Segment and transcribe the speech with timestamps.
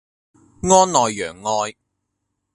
[0.63, 1.75] 安內攘外